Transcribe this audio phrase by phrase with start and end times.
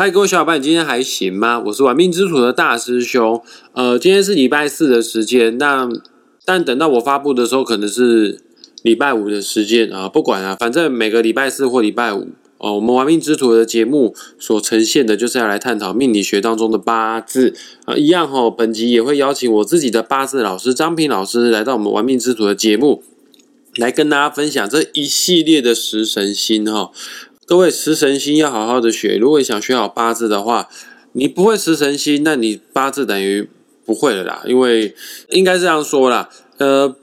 [0.00, 1.62] 嗨，各位小伙伴，你今天还行吗？
[1.66, 3.42] 我是玩命之徒的大师兄。
[3.74, 5.86] 呃，今天是礼拜四的时间，那
[6.46, 8.40] 但等到我发布的时候，可能是
[8.82, 10.08] 礼拜五的时间啊。
[10.08, 17.54] 不管啊，反正每个礼拜四或礼拜五哦，我们玩命之徒的节目所呈现的就是要来探讨命理学当中的八字
[17.84, 17.94] 啊。
[17.94, 23.02] 一样哈，本集也会邀请我自己的八字老师张平老师来到我们玩命之徒的节目，
[23.76, 26.90] 来跟大家分享这一系列的食神星哈。
[27.50, 30.68] 各位食神星要好好的学，如果你想学好八字的话，
[31.14, 33.50] 你不会食神星，那你八字等于
[33.84, 34.44] 不会了啦。
[34.46, 34.94] 因为
[35.30, 36.94] 应该这样说啦，呃，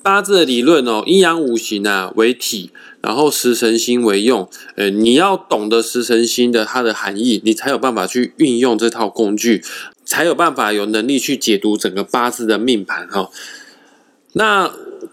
[0.00, 4.48] 八字的理论哦，阴阳五行啊为体，然后食神星为用。
[4.76, 9.60] 呃，你要懂得食神星的它的含义，你才有办法去运用这套工具，
[10.04, 13.28] 才有办法有能力去解读整个八字的命盘哈。
[14.34, 14.70] 那。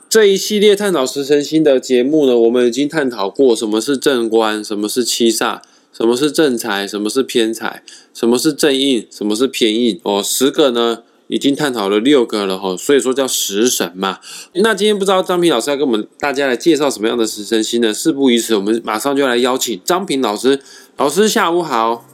[0.10, 5.60] 这一系列探讨食神星的节目呢，我们已经探讨过什么是正官，什么是七煞，
[5.92, 14.20] 什么是正财，什么是偏财，什么是正印，什么是偏印哦，十个呢已经探讨了六个了哈，所以说叫食神嘛。
[14.54, 17.94] 那今天不知道张平老师要跟我们大家来介绍什么样的食神星呢？
[17.94, 20.62] 事不宜迟，我们马上就来邀请张平老师。
[20.96, 22.06] 老师下午好，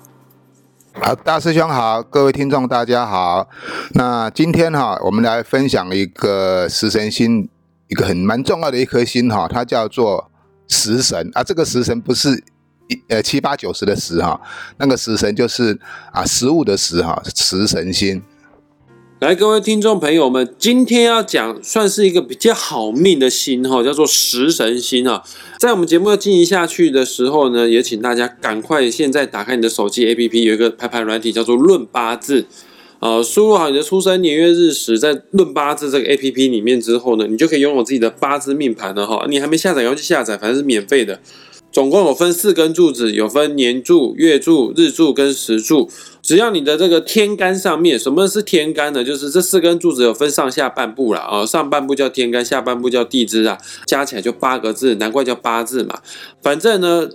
[0.94, 3.48] 好，大师兄好，各位听众大家好。
[3.94, 7.48] 那今天哈，我们来分享一个食神星。
[7.94, 10.32] 一个很蛮重要的一颗星哈，它叫做
[10.68, 11.44] 食神啊。
[11.44, 12.44] 这个食神不是
[12.88, 14.42] 一呃七八九十的食哈，
[14.80, 15.80] 那个食神就是
[16.12, 18.24] 啊食物的食哈，食神星。
[19.20, 25.24] 来，各位听众朋友们，今天要讲算是一个比较好命的星哈，叫做食神星啊。
[25.60, 32.48] 在我们节目要进行下去的时候呢，也请大家赶快现在打开你的手机 APP，有一个排盘软体叫做论八字。
[33.04, 39.26] 呃，输入好你的出生年月日时，在论八字这个 A P P 里面之后呢，你就可以拥有自己的八字命盘了哈。
[39.28, 41.20] 你还没下载，要去下载，反正是免费的。
[41.70, 45.90] 总共有分四根柱子，有分年柱、月柱、日柱跟时柱。
[46.22, 49.04] 只要你的这个天干上面，什么是天干呢？
[49.04, 56.00] 就是这四根柱子有分上下半部了啊，上半部叫天干，下半部叫地支啊，加起来就八个字，难怪叫八字嘛。
[56.42, 57.10] 反正呢。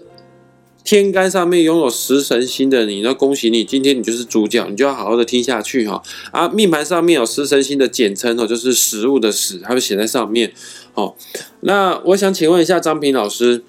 [0.88, 6.03] 天干上面拥有食神星的你，那恭喜你，今天你就是主角，你就要好好的听下去哈。
[6.32, 10.50] 啊，命盘上面有食神星的简称哦，就是食物的食，它会写在上面。
[10.94, 11.15] 哦，
[11.60, 13.62] 那我想请问一下张平老师，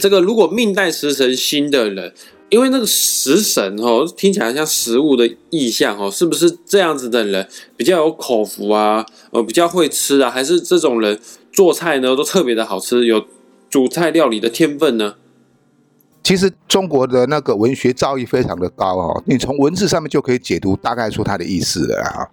[0.00, 2.14] 这个如果命带食神星的人，
[2.48, 9.04] 因为那个食神哦，听起来像食物的意象哦，是不是这样子的人比较有口福啊？
[9.32, 10.30] 呃，比较会吃啊？
[10.30, 11.20] 还是这种人
[11.52, 13.22] 做菜呢都特别的好吃，有
[13.68, 15.16] 煮菜料理的天分呢？
[16.22, 22.30] 其实中国的那个文学造诣非常的高哦，你从文字上面就可以解读大概出它的意思了哈。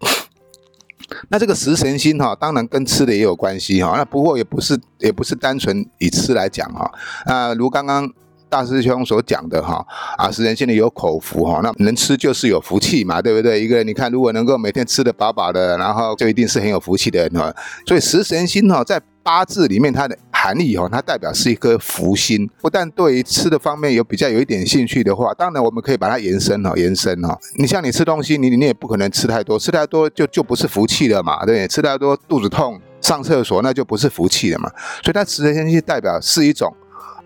[1.30, 3.96] 那这个食神星哈，当然跟吃的也有关系哈。
[3.98, 6.92] 那不过也不是也不是单纯以吃来讲哈。
[7.26, 8.08] 啊，如刚刚
[8.48, 9.84] 大师兄所讲的哈，
[10.18, 13.60] 啊，食神星的有口福哈，那能吃就是有福气嘛，对不对？
[13.60, 17.52] 一个人你看，如果能够每天吃得饱饱的，然后就一定是很有福气的人哈。
[17.88, 20.16] 所以食神星哈，在八字里面它的。
[20.42, 22.50] 含义哈，它代表是一颗福星。
[22.62, 27.38] 不但对于吃的方面有比较有一点兴趣的话，当然我们可以把它延伸哈，延伸哈。
[27.58, 31.74] 你像你吃东西，你你也不可能吃太多，吃太多就就不是福气了嘛，对不？
[31.74, 34.72] 吃太多肚子痛、上厕所，那就不是福气了嘛。
[35.04, 36.74] 所以它食神星代表是一种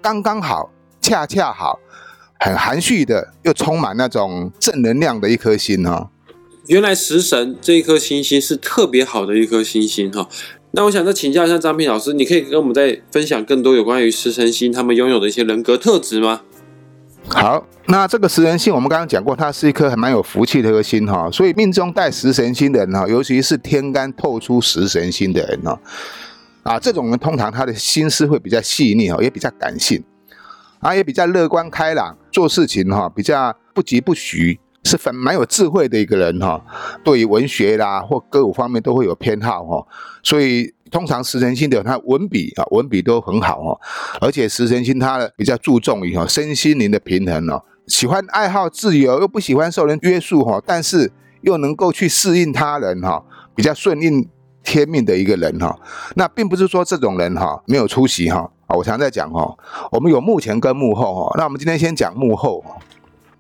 [0.02, 1.80] 刚刚好、恰恰好、
[2.40, 6.10] 很含蓄的，又充满那种正能量的一颗心哦。
[6.68, 10.28] 原来食神这一颗星星是特别好的一颗星星哈。
[10.76, 16.42] 那我想再请教一下张平老师，你可以跟我们再分享更多有关于食神星他们拥有的一些人格特质吗？
[17.28, 25.80] 好，那这个食神星我们刚刚讲过，它是一颗还蛮有福气的一颗星哈，所以命中带食神星的人哈，尤其是天干透出食神星的人哈，
[26.64, 30.04] 啊，这种人通常他的心思会比较细腻哈，也比较感性，
[30.80, 34.60] 啊，也比较乐观开朗，做事情哈比较不急不徐。
[34.84, 36.62] 是很蛮有智慧的一个人哈，
[37.04, 39.88] 对于文学啦或歌舞方面都会有偏好哈，
[40.22, 43.80] 所以通常食神星的他文笔啊文笔都很好哦，
[44.20, 53.24] 而且食神星他比较注重于哈身心灵的平衡哦，喜欢爱好自由又不喜欢受人约束哈，但是又能够去适应他人哈，
[53.56, 54.28] 比较顺应
[54.64, 55.80] 天命的一个人哈，
[56.16, 59.58] 那并不是说这种人哈没有出息哈啊，我常在讲哈，
[59.94, 62.62] 我们有幕前跟幕后哈，那我们今天先讲幕后。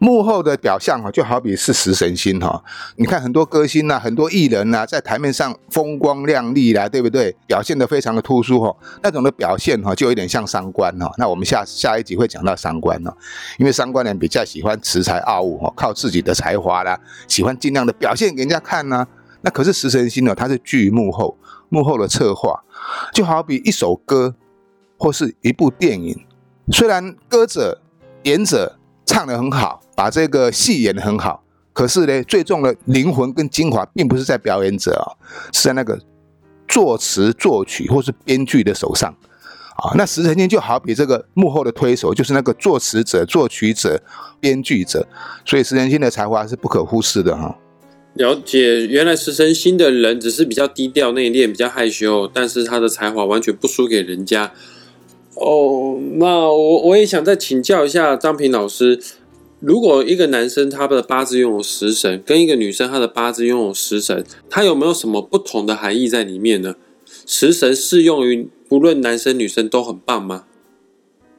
[0.03, 2.61] 幕后的表象哈，就好比是食神星哈。
[2.97, 7.33] 你看很多歌星呐，很多艺人呐，在台面上风光亮丽啦，对不对？
[7.47, 8.75] 表现得非常的突出哈。
[9.01, 11.09] 那种的表现哈，就有点像三观哈。
[11.17, 13.15] 那我们下下一集会讲到三观哦，
[13.57, 19.07] 因为三观人比较喜欢恃才傲物哈，靠自己的才华啦，喜欢尽量的表现给人家看呐。
[19.39, 21.37] 那可是食神星呢，它是居于幕后，
[21.69, 22.61] 幕后的策划，
[23.13, 24.35] 就好比一首歌
[24.97, 26.25] 或是一部电影，
[26.73, 27.79] 虽然歌者、
[28.23, 28.77] 演者。
[29.05, 35.05] 唱得很好，把这个戏演得很好，可是呢，最重的灵魂跟精华并不是在表演者啊，
[35.51, 35.99] 是在那个
[36.67, 39.15] 作词、作曲或是编剧的手上
[39.75, 39.93] 啊。
[39.95, 44.01] 那石成金就好比这个幕后的推手，就是那个作词者、作曲者、
[44.39, 45.07] 编剧者，
[45.45, 47.57] 所以石成金的才华是不可忽视的哈。
[48.15, 54.51] 了解，原来石成新的人只是比较低调内敛，比较害羞，但是他的才华完全不输给人家。
[55.33, 59.01] 哦，那我我也想再请教一下张平老师，
[59.65, 66.75] 如果一个男生他的八字拥有食神，跟一个女生她的八字拥有食神，他有没有什么不同的含义在里面呢？
[67.25, 70.43] 食神适用于不论男生女生都很棒吗？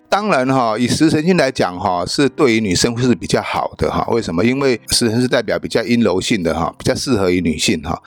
[0.09, 4.06] 当然哈，以食神星来讲哈，是对于女生是比较好的哈。
[4.11, 4.43] 为什么？
[4.43, 8.03] 因为食神是代表比较阴柔性的哈，比较适合于女性哈。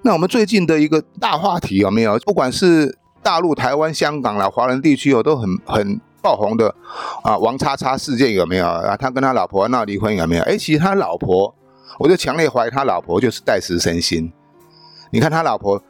[0.00, 2.16] 那我们最近的一个大话题有没有？
[2.20, 6.74] 不管是大陆、台湾、香港啦，华人地区哦，都很很爆红的
[7.22, 8.96] 啊，王叉叉事件有没有啊？
[8.96, 10.42] 他跟他老婆闹离婚有没有？
[10.44, 11.54] 哎，其实他老婆，
[11.98, 14.32] 我就强烈怀疑他老婆就是带食神心。
[15.10, 15.82] 你看他老婆。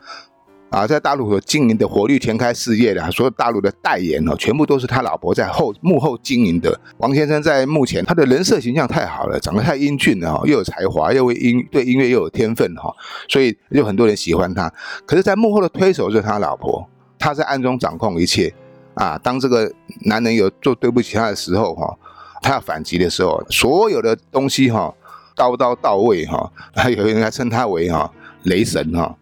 [0.70, 6.78] 啊，在大陆所经营的活力全开事业的，所有大陆的代言哦，全部都是他老婆在后幕后经营的。
[6.98, 12.94] 王先生在目前他的人设形象太好了，长得太英俊了哈，又有才华，又会音对音乐又有天分哈，
[13.28, 14.72] 所以有很多人喜欢他。
[15.04, 16.88] 可是，在幕后的推手就是他老婆，
[17.18, 18.54] 他在暗中掌控一切
[18.94, 19.18] 啊。
[19.18, 19.70] 当这个
[20.06, 21.98] 男人有做对不起他的时候哈，
[22.42, 24.92] 他要反击的时候，所有的东西哈，
[25.34, 28.10] 刀刀到位哈，还有人还称他为哈
[28.44, 29.16] 雷神哈。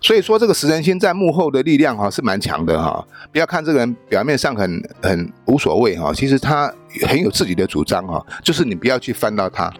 [0.00, 3.06] 所以说，这个食人星在幕后的力量哈是蛮强的哈。
[3.32, 6.72] 不要看这个人表面上很很无所谓哈，其实他
[7.06, 8.24] 很有自己的主张哈。
[8.42, 9.70] 就是你不要去翻到他，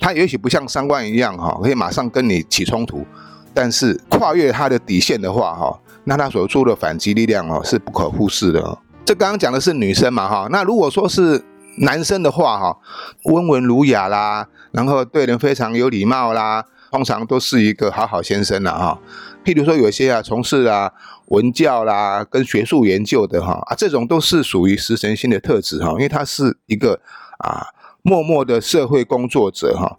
[0.00, 3.04] 他也许不像三观一样哈，可以马上跟你起冲突。
[3.52, 8.78] 但是跨越他的底线的话哈，那他所做的反击力量哦是不可忽视的。
[9.04, 11.44] 这刚刚讲的是女生嘛哈，那如果说是
[11.80, 12.78] 男生的话哈，
[13.24, 18.98] 温文儒雅啦，然后对人非常有礼貌啦，通常都是一个好好先生了哈。
[19.44, 20.90] 譬如说，有些啊从事啊
[21.26, 26.98] 文教啦跟学术研究的哈啊，这种都是属于食神星的特质哈，因为他是一个
[27.38, 27.66] 啊
[28.02, 29.98] 默默的社会工作者哈，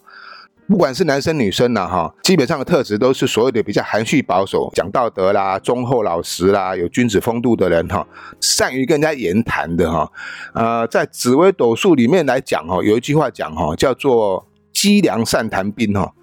[0.69, 8.05] 不管是男生女生呐哈，基本上的特质都是所谓的比较含蓄保守、讲道德啦、忠厚老实啦、有君子风度的人哈，
[8.39, 10.07] 善于跟人家言谈的哈。
[10.53, 16.13] 呃，在紫微斗数里面来讲哈，有一句话讲哈，叫做积粮善谈兵哈。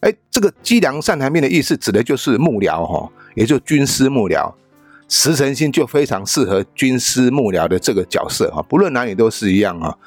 [0.00, 4.52] 哎，这个积粮善谈兵的意思，指的就是幕僚哈，也就是军师幕僚。
[5.08, 9.98] 食神星就非常适合军师幕僚的这个角色哈，不论男女都是一样哈。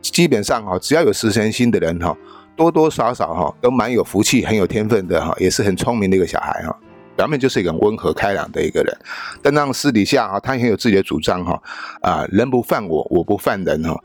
[0.00, 2.16] 基本上哈，只要有食神星的人哈，
[2.56, 6.74] 多多少少哈，都蛮有福气、很有天分的哈，也是很聪明的一个小孩哈。
[7.14, 8.94] 表面就是一个温和开朗的一个人，
[9.40, 11.62] 但让私底下哈，他很有自己的主张哈。
[12.02, 13.98] 啊，人不犯我，我不犯人哈。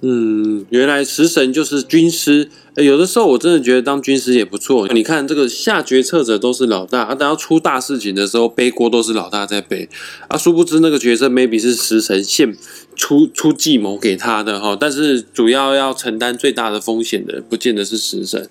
[0.00, 2.48] 嗯，原来食神就是军师。
[2.76, 4.86] 有的时候我真的觉得当军师也不错。
[4.88, 9.88] 你看这个下决策者都是老大，啊，等到出大事情的时候背锅都是老大在背。
[10.28, 12.56] 啊，殊不知那个角色 maybe 是食神现
[12.98, 18.50] 出出计谋给他的哈，但是主要要承担最大的风险的，不见得是食神。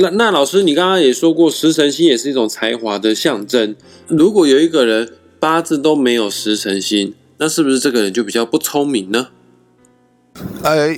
[0.00, 3.74] 那那老师，你刚刚也说过，食神星也是一种才华的象征。
[4.06, 9.28] 如果有一个人八字都没有食神星，那是不是这个人就比较不聪明呢？
[10.62, 10.88] 呃，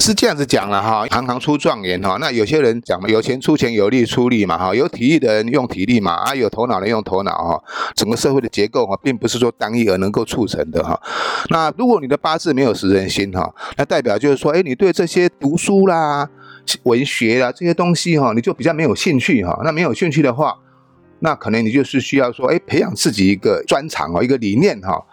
[0.00, 2.16] 是这样子讲了哈，行行出状元哈。
[2.18, 4.74] 那有些人讲嘛，有钱出钱，有力出力嘛哈。
[4.74, 7.62] 有体力的人用体力嘛，啊，有头脑的用头脑哈。
[7.94, 10.98] 整个社会的结构哈，并不是说单一而能够促成的哈。
[11.50, 16.26] 那如果你的八字没有食人心哈，那代表就是说，哎，你对这些读书啦、
[16.84, 19.60] 文学啦这些东西哈，你就比较没有兴趣哈。
[19.62, 20.56] 那没有兴趣的话，
[21.18, 25.04] 那可能你就是需要说，哎，培养自己一个专长哦，一个理念哈。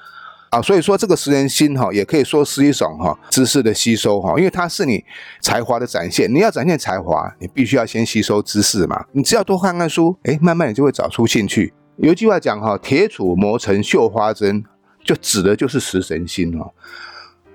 [0.49, 5.03] 啊，所以说这个食人心哈，也可以说是一种哈知识的吸收哈，因为它是你
[5.41, 6.33] 才华的展现。
[6.33, 9.05] 你要展现才华，你必须要先吸收知识嘛。
[9.11, 11.73] 你只要多看看书，哎，慢慢你就会找出兴趣。
[11.97, 14.63] 有一句话讲哈，铁杵磨成绣花针，
[15.03, 16.71] 就指的就是食神心哈。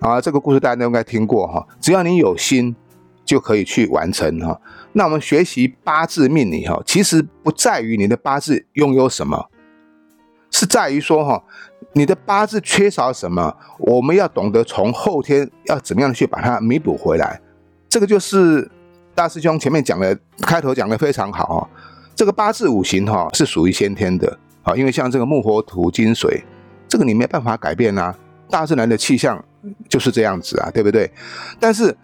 [0.00, 1.66] 啊，这个故事大家都应该听过哈。
[1.80, 2.76] 只要你有心，
[3.24, 4.60] 就可以去完成哈。
[4.92, 9.48] 那我们学习八字命理哈，其实不在于你的八字拥有什么，
[10.62, 11.42] 是在于说哈。
[11.94, 13.54] 你的八字缺少什么？
[13.78, 17.38] 我们要懂得从后天要怎么样去把它弥补回来。
[17.86, 18.70] 这个就是
[19.14, 21.68] 大师兄前面讲的，开头讲的非常好啊。
[22.14, 26.42] 这个八字五行哈是属于先天的啊，因为像这个木火土金水，
[26.88, 28.16] 这个你没办法改变啊。
[28.48, 29.44] 大自然的气象
[29.86, 31.10] 就是这样子啊，对不对？
[31.60, 31.94] 但是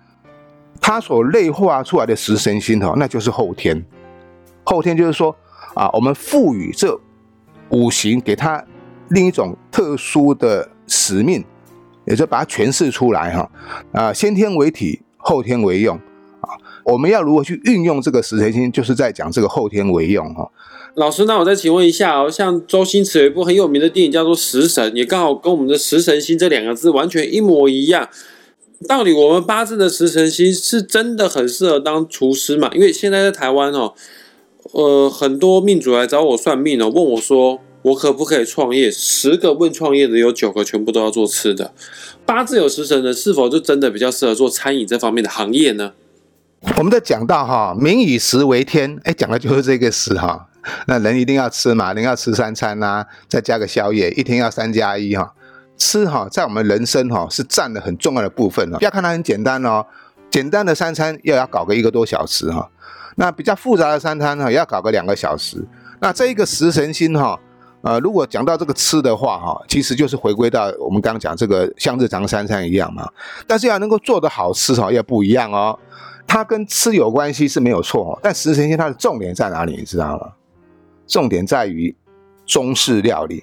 [0.82, 3.82] 它所内化出来的食神星哈，那就是后天。
[4.64, 5.34] 后天就是说
[5.74, 7.00] 啊，我们赋予这
[7.70, 8.64] 五行给它。
[9.10, 11.42] 另一种特殊的使命，
[12.06, 13.50] 也就把它诠释出来哈。
[13.92, 15.96] 啊，先天为体，后天为用
[16.42, 16.52] 啊。
[16.84, 20.50] 我们要如何去运用这个食神星，就是在讲这个后天为用哈。
[20.94, 28.06] 老师，那我再请问一下哦，像周星驰有一部很有名的电影叫做《食神》，也刚好跟我们的“食神星”这两个字完全一模一样。
[28.86, 32.70] 到底我们八字的食神星是真的很适合当厨师吗？
[32.74, 33.94] 因为现在在台湾哦，
[34.72, 38.90] 呃，很多命主来找我算命哦，问我说我可不可以创业？
[38.90, 41.72] 十个问创业的有九个全部都要做吃的。
[42.26, 45.92] 八字有食神的，是否就真的比较适合做餐饮这方面的行业呢？
[46.76, 50.48] 我们在讲到哈，民以食为天，哎，讲的就是这个食哈。
[50.86, 55.32] 那人一定要吃嘛，人要吃三餐呐，再加个宵夜，一天要三加一哈。
[55.78, 58.78] 吃哈，在我们人生哈是占了很重要的部分哦。
[58.78, 59.86] 不要看它很简单哦，
[60.30, 62.70] 简单的三餐又要搞个一个多小时哈。
[63.16, 65.66] 那比较复杂的三餐哈，也要搞个两个小时。
[66.00, 67.38] 那这一个食神星哈，
[67.82, 73.10] 呃，如果讲到这个吃的话哈，其实就是回归到我们刚刚讲这个像日常三餐一样嘛。
[73.46, 75.76] 但是要能够做得好吃哈，要不一样哦。
[76.26, 79.76] 它跟吃有关系是没有错，但食神星它的重点在哪里？
[79.76, 80.32] 你知道吗？
[81.06, 81.96] 重点在于
[82.46, 83.42] 中式料理。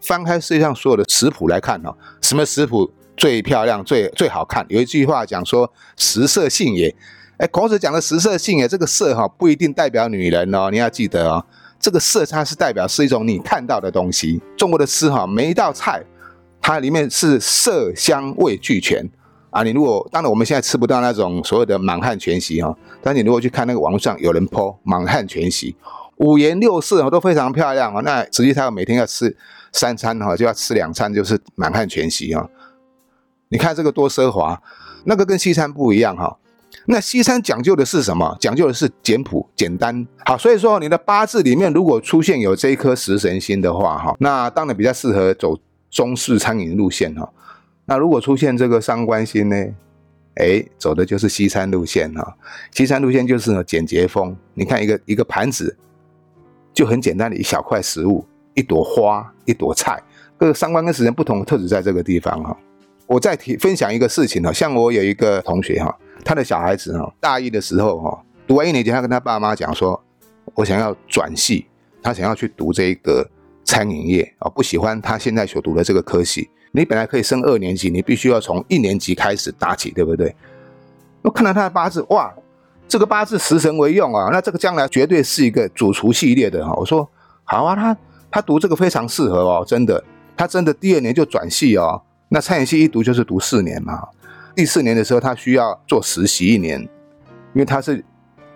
[0.00, 2.88] 翻开世界上所有的食谱来看哦，什么食谱
[3.22, 4.66] 最漂亮、最最好看？
[4.68, 6.92] 有一句话讲说“食色性也”。
[7.38, 11.46] 哎，孔子讲的“食色性也”，这个“色”哈不一定代表女人哦，你要记得哦。
[11.78, 14.42] 这个“色”它是代表是一种你看到的东西。
[14.56, 16.02] 中国的吃哈，每一道菜
[16.60, 19.08] 它里面是色香味俱全
[19.50, 19.62] 啊。
[19.62, 25.76] 你如果当然我们现在吃不到那种所谓的满汉全席哈，但你如果去看那个网络上有人 po 满汉全席。
[26.16, 28.00] 五颜六色哦都非常漂亮啊！
[28.04, 29.36] 那实际上每天要吃
[29.72, 32.44] 三餐哈，就要吃两餐，就是满汉全席啊。
[33.52, 34.60] 你看这个多奢华，
[35.04, 36.36] 那个跟西餐不一样哈。
[36.86, 38.34] 那西餐讲究的是什么？
[38.40, 40.04] 讲究的是简朴简单。
[40.24, 45.56] 好，所以说你的八字里面如果出现有这一颗食神星的话哈，那当然比较适合走
[45.90, 47.30] 中式餐饮路线哈。
[47.84, 49.56] 那如果出现这个伤官星呢？
[50.36, 52.34] 哎，走的就是西餐路线哈。
[52.70, 54.34] 西餐路线就是呢简洁风。
[54.54, 55.76] 你看一个一个盘子。
[56.74, 60.02] 就很简单的一小块食物，一朵花，一朵菜，
[60.38, 62.56] 各个三观跟时间不同的特质在这个地方哈。
[63.12, 70.02] 我再提分享一个事情哈，像我有一个同学哈，他的小孩子哈，大一的时候哈，读完一年级，他跟他爸妈讲说，
[70.54, 71.66] 我想要转系，
[72.02, 73.28] 他想要去读这个
[73.64, 76.48] 餐饮业啊，不喜欢他现在所读的这个科系。
[76.70, 80.34] 你本来可以升二年级，你必须要从一年级开始打起，对不对？
[81.20, 82.32] 我看到他的八字，哇！
[82.88, 86.72] 这个八字食神为用啊，那这个将来绝对是一个主厨系列的哈。
[86.76, 87.06] 我说
[87.44, 87.94] 好啊，他
[88.30, 90.02] 他读这个非常适合哦，真的，
[90.34, 92.00] 他真的第二年就转系哦。
[92.32, 94.08] 那餐饮系一读就是读四年嘛，
[94.56, 98.02] 第四年的时候他需要做实习一年，因为他是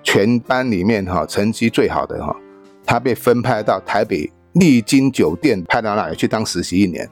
[0.02, 2.35] 全班里面哈成绩最好的哈，
[2.87, 7.06] 他被分派到台北丽晶酒店派到那里去当实习一年，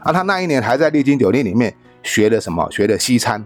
[0.00, 2.66] 啊，他那一年还在丽晶酒店里面学了什么？
[2.70, 3.44] 学了西餐。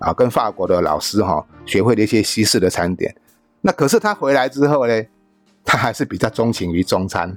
[0.00, 3.12] 啊，跟法国的老师哈学会了一些西式的餐点，
[3.60, 5.02] 那可是他回来之后呢，
[5.64, 7.36] 他还是比较钟情于中餐，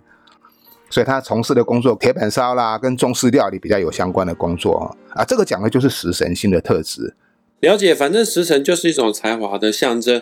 [0.91, 7.15] 所以他从事的工作铁板烧啦，跟中式料理比较有相关的工作啊，这个讲的就是食神星的特质。
[7.61, 10.21] 了解，反正食神就是一种才华的象征。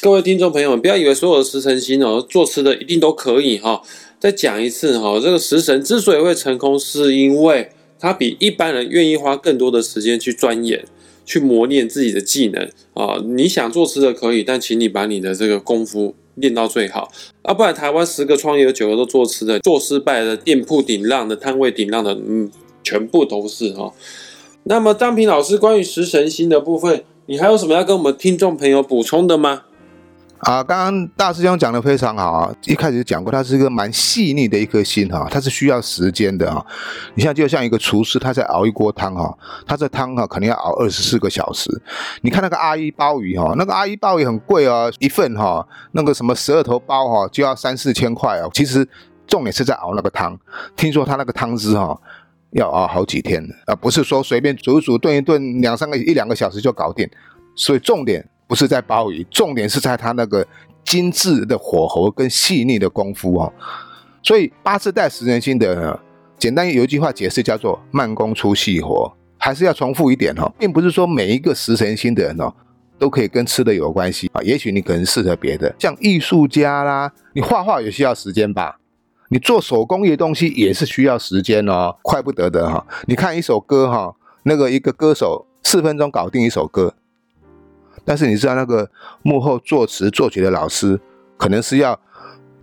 [0.00, 3.82] 各位听众朋友们，不要以为所有的食神星哦做吃的一定都可以哈。
[4.18, 7.70] 再讲一次哈，这个食神之所以会成功，是因为
[8.00, 10.84] 他比一般人愿意花更多的时间去钻研。
[11.28, 13.20] 去磨练自己的技能啊！
[13.24, 17.10] 你想做吃的可以，但请你把你的这个功夫练到最好
[17.42, 17.52] 啊！
[17.52, 22.50] 不然台湾十个创业有九个都做吃的，做失败的店铺顶浪的摊位顶浪的，嗯，
[22.82, 23.92] 全部都是哈。
[24.64, 29.65] 那么张平老师，关于食神星的部分，你还有什么要跟我们听众朋友补充的吗？
[30.40, 32.54] 啊，刚刚大师兄讲的非常好啊！
[32.66, 36.64] 一开始讲过，它是一个蛮细腻的一颗心哈，它是需要时间的哈。
[37.14, 41.70] 你像就像一个厨师，他在熬一锅汤哈，他这汤哈肯定要熬二十四个小时。
[42.20, 48.50] 你看那个阿姨鲍鱼哈，那个阿姨鲍鱼很贵哦，一份哈，那个什么十二头鲍哈就要三四千块哦。
[48.52, 48.86] 其实
[49.26, 50.38] 重点是在熬那个汤，
[50.76, 51.98] 听说他那个汤汁哈
[52.50, 57.08] 要熬好几天啊，不是说随便煮煮、炖一炖两三个一两个小时就搞定。
[57.56, 58.28] 所以重点。
[58.46, 60.46] 不是在鲍鱼，重点是在它那个
[60.84, 63.52] 精致的火候跟细腻的功夫哦。
[64.22, 65.98] 所以八字带食神星的，
[66.38, 72.52] 简单有一句话解释叫做“慢工出细活”，还是要重复一点哈，并不是说每一个食神星的人哦
[72.98, 74.42] 都可以跟吃的有关系啊。
[74.42, 78.78] 也许你可能适合别的，像艺术家啦，你画画也需要时间吧？
[79.28, 82.86] 你做手工业东西也是需要时间哦，快不得的哈。
[83.06, 86.94] 你看一首歌哈，那个一个歌手四分钟搞定一首歌。
[88.06, 88.88] 但是你知道那个
[89.22, 90.98] 幕后作词作曲的老师，
[91.36, 92.00] 可能是要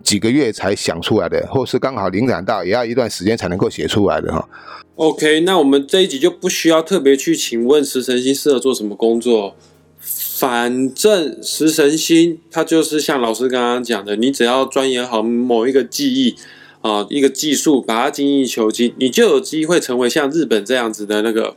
[0.02, 4.48] 几个月才想出来的，或是刚好灵感到，也要一段时间才能够写出来的哈。
[4.96, 9.54] OK，那我们这一集就不需要特别去请问食神星适合做什么工作，
[10.00, 16.36] 反正食神星它就是像老师刚刚讲的，你只要钻研好某一个技艺
[16.80, 21.56] 啊，一个技术，把它精益求精，你就有机会成为像日本这样子的那个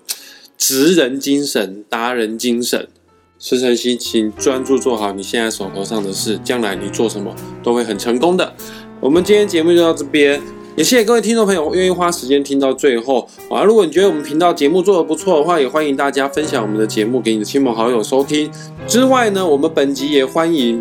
[0.58, 2.88] 职人精神、达人精神。
[3.40, 8.54] 食神星，请专注做好你现在手头上的事，将来你做什么都会很成功的。
[9.00, 10.42] 我们今天节目就到这边。
[10.76, 13.64] 也谢谢各位听众朋友愿意花时间听到最后啊！
[13.64, 18.52] 如果你觉得我们频道节目做得不错的话，也欢迎大家分享我们的节目给你的亲朋好友收听。
[18.86, 20.80] 之外呢，我们本集也欢迎。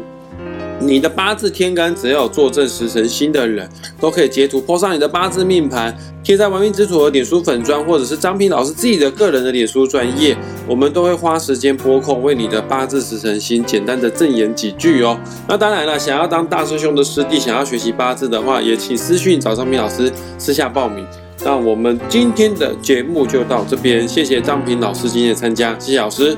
[0.78, 3.68] 你的八字天干只要有坐镇食神星的人，
[3.98, 10.36] 都可以截图 po 上你的八字命盘，贴在玩命之徒的脸书粉砖，或者是张平老师自己的个人的脸书专业，
[10.68, 15.18] 我们都会花时间播控，为你的八字食神星简单的赠言几句哦。
[15.48, 21.04] 那当然了，想要当大师兄的师弟，想要学习八字的话，也请私讯找张平老师私下报名。
[21.44, 26.36] 那我们今天的节目就到这边，谢谢张平老师今天的参加，谢谢老师。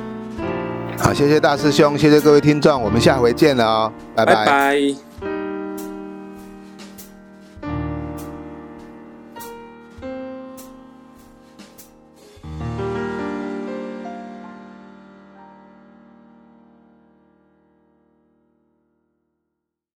[0.98, 5.07] 好，谢谢大师兄，谢谢各位听众，我们下回见了哦，拜拜。